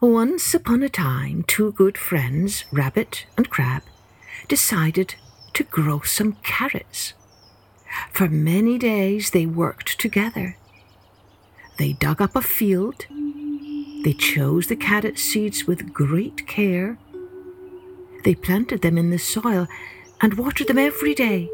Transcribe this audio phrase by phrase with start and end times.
[0.00, 3.82] Once upon a time, two good friends, Rabbit and Crab,
[4.46, 5.14] decided
[5.54, 7.14] to grow some carrots.
[8.12, 10.58] For many days they worked together.
[11.78, 13.06] They dug up a field.
[14.04, 16.98] They chose the carrot seeds with great care.
[18.22, 19.66] They planted them in the soil
[20.20, 21.48] and watered them every day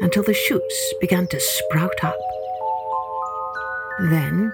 [0.00, 2.16] until the shoots began to sprout up.
[3.98, 4.52] Then,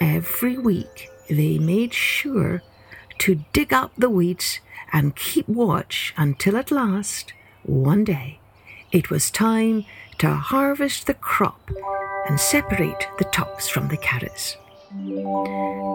[0.00, 2.62] every week, they made sure
[3.18, 4.60] to dig up the weeds
[4.92, 7.32] and keep watch until at last,
[7.62, 8.40] one day,
[8.90, 9.84] it was time
[10.18, 11.70] to harvest the crop
[12.28, 14.56] and separate the tops from the carrots.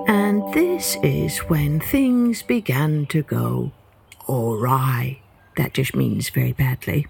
[0.08, 3.72] And this is when things began to go
[4.28, 5.20] awry.
[5.58, 7.08] That just means very badly.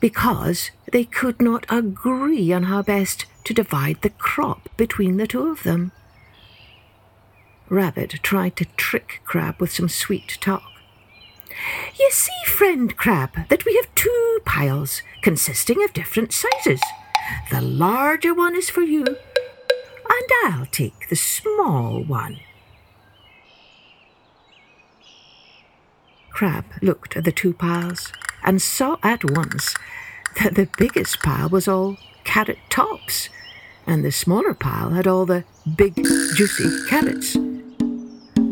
[0.00, 5.48] Because they could not agree on how best to divide the crop between the two
[5.48, 5.92] of them.
[7.68, 10.64] Rabbit tried to trick Crab with some sweet talk.
[11.98, 16.80] You see, friend Crab, that we have two piles consisting of different sizes.
[17.50, 22.40] The larger one is for you, and I'll take the small one.
[26.30, 28.12] Crab looked at the two piles
[28.42, 29.74] and saw at once
[30.42, 33.28] that the biggest pile was all carrot tops,
[33.86, 35.44] and the smaller pile had all the
[35.76, 35.94] big,
[36.34, 37.36] juicy carrots.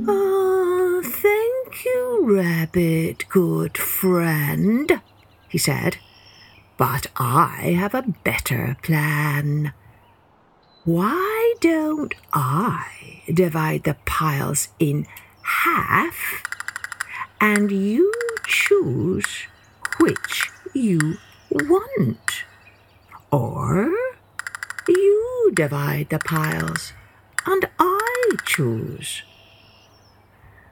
[0.07, 5.01] Oh, thank you, Rabbit, good friend,
[5.49, 5.99] he said.
[6.77, 9.73] But I have a better plan.
[10.85, 15.07] Why don't I divide the piles in
[15.43, 16.43] half
[17.41, 18.13] and you
[18.47, 19.47] choose
[20.01, 21.19] which you
[21.51, 22.45] want?
[23.31, 23.91] Or
[24.89, 26.93] you divide the piles
[27.47, 29.23] and I choose.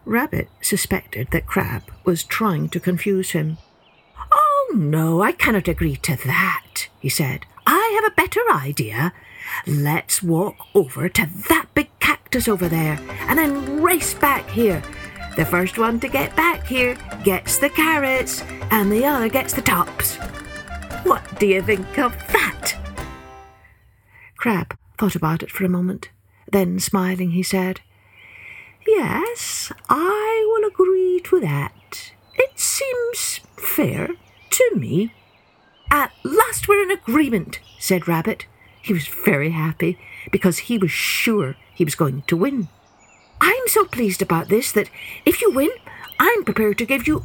[0.05, 3.59] Rabbit suspected that Crab was trying to confuse him.
[4.33, 7.45] Oh, no, I cannot agree to that, he said.
[7.67, 9.13] I have a better idea.
[9.67, 14.83] Let's walk over to that big cactus over there and then race back here.
[15.37, 19.63] The first one to get back here gets the carrots, and the other gets the
[19.63, 20.17] tops.
[21.05, 22.75] What do you think of that?
[24.37, 26.11] Crab thought about it for a moment.
[26.51, 27.81] Then, smiling, he said,
[28.87, 32.13] Yes, I will agree to that.
[32.35, 34.11] It seems fair
[34.51, 35.13] to me.
[35.91, 38.47] At last we're in agreement, said Rabbit.
[38.83, 39.99] He was very happy
[40.31, 42.69] because he was sure he was going to win.
[43.41, 44.91] I'm so pleased about this that
[45.25, 45.71] if you win,
[46.19, 47.25] I'm prepared to give you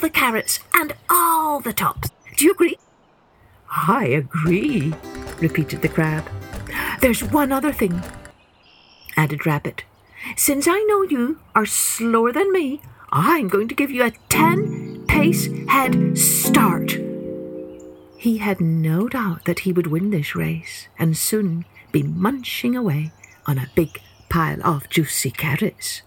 [0.00, 2.10] the carrots and all the tops.
[2.36, 2.78] Do you agree?
[3.70, 4.92] I agree,
[5.40, 6.28] repeated the crab.
[7.00, 8.02] There's one other thing,
[9.16, 9.84] added Rabbit.
[10.36, 12.80] Since I know you are slower than me,
[13.10, 16.92] I'm going to give you a ten pace head start.
[18.16, 23.12] He had no doubt that he would win this race and soon be munching away
[23.46, 26.02] on a big pile of juicy carrots.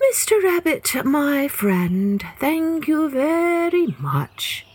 [0.00, 0.42] Mr.
[0.42, 4.66] Rabbit, my friend, thank you very much.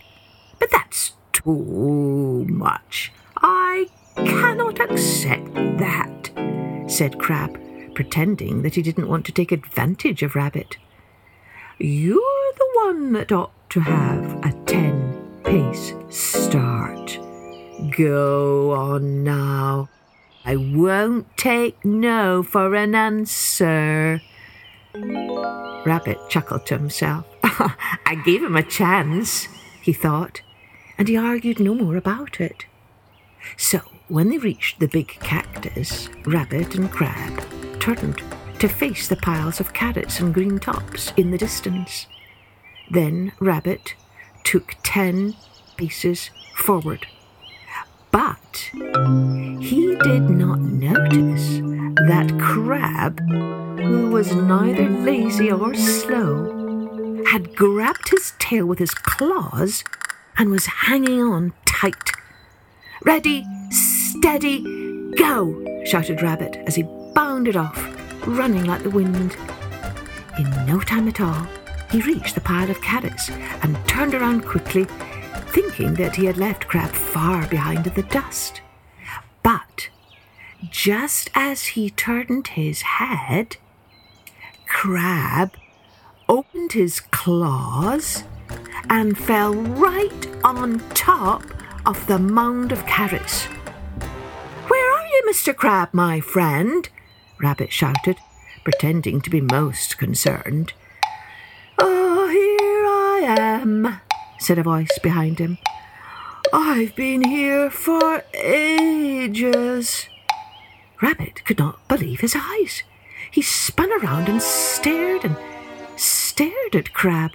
[0.58, 3.12] But that's too much.
[3.36, 6.30] I cannot accept that,
[6.86, 7.58] said Crab,
[7.94, 10.78] pretending that he didn't want to take advantage of Rabbit.
[11.78, 17.18] You're the one that ought to have a ten pace start.
[17.96, 19.88] Go on now.
[20.44, 24.22] I won't take no for an answer.
[24.94, 27.26] Rabbit chuckled to himself.
[27.42, 29.46] I gave him a chance,
[29.80, 30.42] he thought,
[30.98, 32.66] and he argued no more about it.
[33.56, 37.42] So, when they reached the big cactus, Rabbit and Crab
[37.78, 38.22] turned
[38.58, 42.06] to face the piles of carrots and green tops in the distance.
[42.90, 43.94] Then Rabbit
[44.44, 45.34] took ten
[45.76, 47.06] paces forward.
[48.10, 48.70] But
[49.60, 51.60] he did not notice
[52.08, 59.84] that Crab, who was neither lazy or slow, had grabbed his tail with his claws
[60.36, 62.10] and was hanging on tight.
[63.04, 64.62] Ready, steady,
[65.16, 65.64] go!
[65.84, 66.82] shouted Rabbit as he
[67.14, 67.78] bounded off,
[68.26, 69.36] running like the wind.
[70.38, 71.46] In no time at all,
[71.90, 73.30] he reached the pile of carrots
[73.62, 74.86] and turned around quickly,
[75.52, 78.60] thinking that he had left Crab far behind in the dust.
[79.42, 79.88] But
[80.70, 83.56] just as he turned his head,
[84.66, 85.52] Crab
[86.28, 88.24] opened his claws
[88.88, 91.42] and fell right on top
[91.86, 93.46] of the mound of carrots.
[94.68, 95.54] Where are you, Mr.
[95.54, 96.88] Crab, my friend?
[97.40, 98.18] Rabbit shouted,
[98.62, 100.72] pretending to be most concerned.
[101.78, 104.00] Oh, here I am,
[104.40, 105.58] said a voice behind him.
[106.52, 110.08] I've been here for ages.
[111.00, 112.82] Rabbit could not believe his eyes.
[113.30, 115.36] He spun around and stared and
[115.96, 117.32] stared at Crab,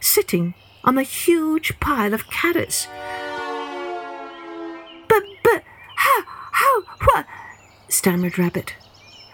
[0.00, 2.88] sitting on the huge pile of carrots
[5.08, 5.62] But, but,
[5.96, 6.22] how,
[6.52, 7.26] how, What?
[7.88, 8.74] stammered Rabbit.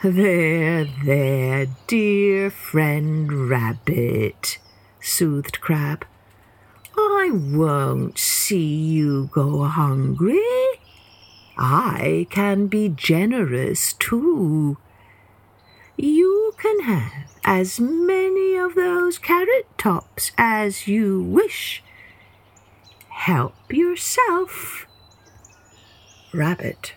[0.03, 4.59] There, there, dear friend Rabbit,
[5.01, 6.05] soothed Crab.
[7.25, 10.43] I won't see you go hungry.
[11.57, 14.77] I can be generous too.
[15.97, 21.85] You can have as many of those carrot tops as you wish.
[23.09, 24.87] Help yourself.
[26.35, 26.95] Rabbit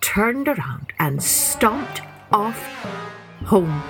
[0.00, 2.00] turned around and stomped
[2.32, 2.62] off
[3.44, 3.82] home,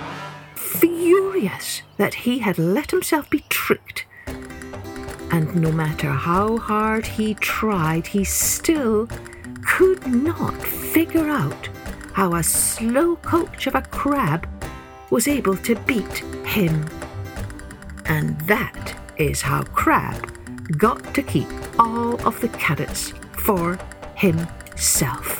[0.53, 4.05] furious that he had let himself be tricked.
[5.31, 9.07] And no matter how hard he tried, he still
[9.65, 11.69] could not figure out
[12.13, 14.47] how a slow coach of a crab
[15.09, 16.85] was able to beat him.
[18.05, 20.31] And that is how Crab
[20.77, 21.47] got to keep
[21.77, 23.77] all of the carrots for
[24.15, 25.36] himself.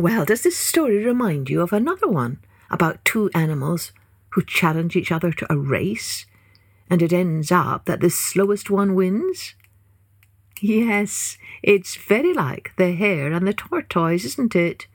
[0.00, 2.38] Well, does this story remind you of another one
[2.70, 3.92] about two animals
[4.30, 6.24] who challenge each other to a race,
[6.88, 9.54] and it ends up that the slowest one wins?
[10.62, 14.86] Yes, it's very like the hare and the tortoise, isn't it?